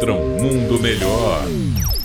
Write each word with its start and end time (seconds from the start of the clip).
contra 0.00 0.14
um 0.14 0.28
mundo 0.30 0.80
melhor. 0.80 1.44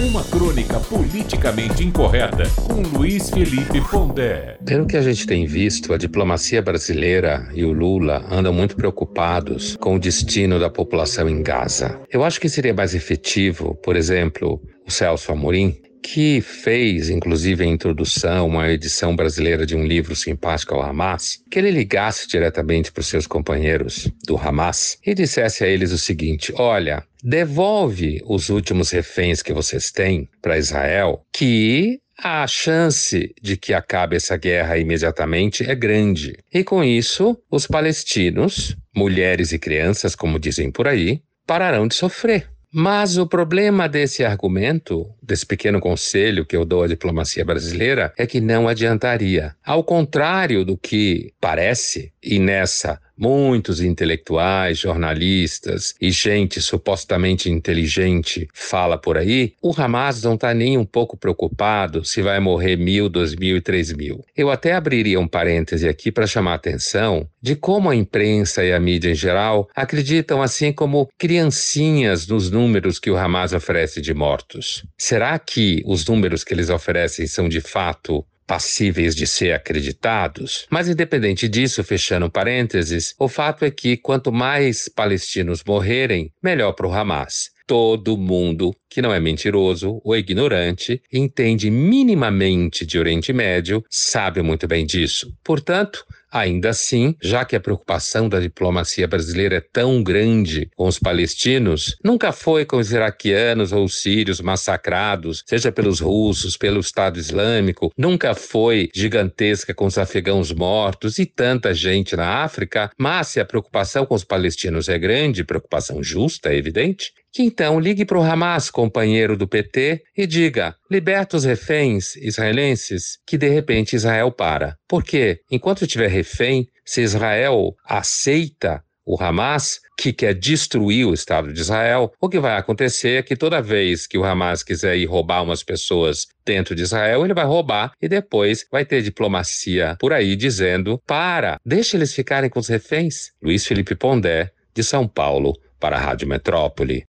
Uma 0.00 0.22
crônica 0.22 0.78
politicamente 0.78 1.82
incorreta 1.82 2.44
com 2.68 2.82
Luiz 2.82 3.30
Felipe 3.30 3.80
Pondé. 3.90 4.56
Pelo 4.64 4.86
que 4.86 4.96
a 4.96 5.02
gente 5.02 5.26
tem 5.26 5.44
visto, 5.44 5.92
a 5.92 5.98
diplomacia 5.98 6.62
brasileira 6.62 7.48
e 7.52 7.64
o 7.64 7.72
Lula 7.72 8.24
andam 8.30 8.52
muito 8.52 8.76
preocupados 8.76 9.74
com 9.74 9.96
o 9.96 9.98
destino 9.98 10.60
da 10.60 10.70
população 10.70 11.28
em 11.28 11.42
Gaza. 11.42 12.00
Eu 12.12 12.22
acho 12.22 12.40
que 12.40 12.48
seria 12.48 12.72
mais 12.72 12.94
efetivo, 12.94 13.74
por 13.82 13.96
exemplo, 13.96 14.62
o 14.86 14.90
Celso 14.90 15.32
Amorim 15.32 15.76
que 16.02 16.40
fez, 16.40 17.10
inclusive, 17.10 17.62
a 17.62 17.66
introdução, 17.66 18.46
uma 18.46 18.70
edição 18.70 19.14
brasileira 19.14 19.66
de 19.66 19.76
um 19.76 19.84
livro 19.84 20.16
simpático 20.16 20.74
ao 20.74 20.82
Hamas, 20.82 21.42
que 21.50 21.58
ele 21.58 21.70
ligasse 21.70 22.26
diretamente 22.26 22.90
para 22.90 23.00
os 23.00 23.06
seus 23.06 23.26
companheiros 23.26 24.10
do 24.26 24.36
Hamas 24.36 24.98
e 25.04 25.14
dissesse 25.14 25.62
a 25.62 25.68
eles 25.68 25.92
o 25.92 25.98
seguinte: 25.98 26.52
olha, 26.56 27.04
devolve 27.22 28.22
os 28.24 28.48
últimos 28.48 28.90
reféns 28.90 29.42
que 29.42 29.52
vocês 29.52 29.90
têm 29.90 30.28
para 30.40 30.58
Israel, 30.58 31.22
que 31.32 32.00
a 32.22 32.46
chance 32.46 33.34
de 33.40 33.56
que 33.56 33.72
acabe 33.72 34.16
essa 34.16 34.36
guerra 34.36 34.76
imediatamente 34.76 35.68
é 35.68 35.74
grande. 35.74 36.38
E 36.52 36.62
com 36.62 36.84
isso, 36.84 37.36
os 37.50 37.66
palestinos, 37.66 38.76
mulheres 38.94 39.52
e 39.52 39.58
crianças, 39.58 40.14
como 40.14 40.38
dizem 40.38 40.70
por 40.70 40.86
aí, 40.86 41.22
pararão 41.46 41.88
de 41.88 41.94
sofrer. 41.94 42.48
Mas 42.72 43.18
o 43.18 43.26
problema 43.26 43.88
desse 43.88 44.24
argumento, 44.24 45.04
desse 45.20 45.44
pequeno 45.44 45.80
conselho 45.80 46.46
que 46.46 46.56
eu 46.56 46.64
dou 46.64 46.84
à 46.84 46.86
diplomacia 46.86 47.44
brasileira, 47.44 48.12
é 48.16 48.26
que 48.26 48.40
não 48.40 48.68
adiantaria. 48.68 49.56
Ao 49.64 49.82
contrário 49.82 50.64
do 50.64 50.78
que 50.78 51.32
parece, 51.40 52.12
e 52.22 52.38
nessa 52.38 53.00
muitos 53.20 53.82
intelectuais, 53.82 54.78
jornalistas 54.78 55.94
e 56.00 56.10
gente 56.10 56.62
supostamente 56.62 57.50
inteligente 57.50 58.48
fala 58.54 58.96
por 58.96 59.18
aí, 59.18 59.52
o 59.62 59.74
Hamas 59.76 60.22
não 60.22 60.34
está 60.34 60.54
nem 60.54 60.78
um 60.78 60.86
pouco 60.86 61.18
preocupado 61.18 62.02
se 62.04 62.22
vai 62.22 62.40
morrer 62.40 62.76
mil, 62.76 63.10
dois 63.10 63.34
mil 63.34 63.58
e 63.58 63.60
três 63.60 63.92
mil. 63.92 64.24
Eu 64.34 64.50
até 64.50 64.72
abriria 64.72 65.20
um 65.20 65.28
parêntese 65.28 65.86
aqui 65.86 66.10
para 66.10 66.26
chamar 66.26 66.52
a 66.52 66.54
atenção 66.54 67.28
de 67.42 67.54
como 67.54 67.90
a 67.90 67.96
imprensa 67.96 68.64
e 68.64 68.72
a 68.72 68.80
mídia 68.80 69.10
em 69.10 69.14
geral 69.14 69.68
acreditam 69.76 70.40
assim 70.40 70.72
como 70.72 71.08
criancinhas 71.18 72.26
nos 72.26 72.50
números 72.50 72.98
que 72.98 73.10
o 73.10 73.16
Hamas 73.16 73.52
oferece 73.52 74.00
de 74.00 74.14
mortos. 74.14 74.84
Será 74.96 75.38
que 75.38 75.82
os 75.84 76.06
números 76.06 76.42
que 76.42 76.54
eles 76.54 76.70
oferecem 76.70 77.26
são 77.26 77.48
de 77.48 77.60
fato 77.60 78.24
passíveis 78.50 79.14
de 79.14 79.28
ser 79.28 79.52
acreditados. 79.52 80.66
Mas, 80.68 80.88
independente 80.88 81.46
disso, 81.46 81.84
fechando 81.84 82.28
parênteses, 82.28 83.14
o 83.16 83.28
fato 83.28 83.64
é 83.64 83.70
que 83.70 83.96
quanto 83.96 84.32
mais 84.32 84.88
palestinos 84.88 85.62
morrerem, 85.64 86.32
melhor 86.42 86.72
para 86.72 86.88
o 86.88 86.92
Hamas. 86.92 87.50
Todo 87.64 88.18
mundo 88.18 88.74
que 88.88 89.00
não 89.00 89.14
é 89.14 89.20
mentiroso 89.20 90.00
ou 90.02 90.16
ignorante, 90.16 91.00
entende 91.12 91.70
minimamente 91.70 92.84
de 92.84 92.98
Oriente 92.98 93.32
Médio, 93.32 93.84
sabe 93.88 94.42
muito 94.42 94.66
bem 94.66 94.84
disso. 94.84 95.32
Portanto, 95.44 96.04
Ainda 96.30 96.70
assim, 96.70 97.16
já 97.20 97.44
que 97.44 97.56
a 97.56 97.60
preocupação 97.60 98.28
da 98.28 98.38
diplomacia 98.38 99.08
brasileira 99.08 99.56
é 99.56 99.60
tão 99.60 100.02
grande 100.02 100.70
com 100.76 100.86
os 100.86 100.98
palestinos, 100.98 101.96
nunca 102.04 102.30
foi 102.32 102.64
com 102.64 102.76
os 102.76 102.92
iraquianos 102.92 103.72
ou 103.72 103.84
os 103.84 104.00
sírios 104.00 104.40
massacrados, 104.40 105.42
seja 105.46 105.72
pelos 105.72 106.00
russos, 106.00 106.56
pelo 106.56 106.80
Estado 106.80 107.18
Islâmico, 107.18 107.92
nunca 107.96 108.34
foi 108.34 108.88
gigantesca 108.94 109.74
com 109.74 109.86
os 109.86 109.98
afegãos 109.98 110.52
mortos 110.52 111.18
e 111.18 111.26
tanta 111.26 111.74
gente 111.74 112.14
na 112.14 112.44
África, 112.44 112.90
mas 112.96 113.28
se 113.28 113.40
a 113.40 113.44
preocupação 113.44 114.06
com 114.06 114.14
os 114.14 114.24
palestinos 114.24 114.88
é 114.88 114.98
grande, 114.98 115.44
preocupação 115.44 116.02
justa, 116.02 116.52
é 116.52 116.56
evidente, 116.56 117.12
que 117.32 117.42
então 117.42 117.78
ligue 117.78 118.04
para 118.04 118.18
o 118.18 118.22
Hamas, 118.22 118.70
companheiro 118.70 119.36
do 119.36 119.48
PT, 119.48 120.02
e 120.16 120.26
diga: 120.26 120.74
liberta 120.90 121.36
os 121.36 121.44
reféns 121.44 122.16
israelenses, 122.16 123.18
que 123.26 123.38
de 123.38 123.48
repente 123.48 123.96
Israel 123.96 124.30
para. 124.32 124.76
Porque, 124.88 125.40
enquanto 125.50 125.86
tiver 125.86 126.08
refém, 126.08 126.66
se 126.84 127.02
Israel 127.02 127.74
aceita 127.84 128.82
o 129.04 129.20
Hamas, 129.20 129.80
que 129.96 130.12
quer 130.12 130.34
destruir 130.34 131.06
o 131.06 131.14
Estado 131.14 131.52
de 131.52 131.60
Israel, 131.60 132.12
o 132.20 132.28
que 132.28 132.38
vai 132.38 132.56
acontecer 132.56 133.18
é 133.18 133.22
que 133.22 133.36
toda 133.36 133.60
vez 133.60 134.06
que 134.06 134.16
o 134.16 134.24
Hamas 134.24 134.62
quiser 134.62 134.96
ir 134.96 135.06
roubar 135.06 135.42
umas 135.42 135.62
pessoas 135.62 136.26
dentro 136.44 136.74
de 136.74 136.82
Israel, 136.82 137.24
ele 137.24 137.34
vai 137.34 137.44
roubar 137.44 137.92
e 138.00 138.08
depois 138.08 138.64
vai 138.70 138.84
ter 138.84 139.02
diplomacia 139.02 139.96
por 139.98 140.12
aí 140.12 140.36
dizendo: 140.36 141.00
para, 141.06 141.58
deixa 141.64 141.96
eles 141.96 142.14
ficarem 142.14 142.48
com 142.48 142.60
os 142.60 142.68
reféns. 142.68 143.32
Luiz 143.42 143.66
Felipe 143.66 143.94
Pondé, 143.94 144.52
de 144.74 144.84
São 144.84 145.08
Paulo, 145.08 145.54
para 145.80 145.96
a 145.96 146.00
Rádio 146.00 146.28
Metrópole. 146.28 146.98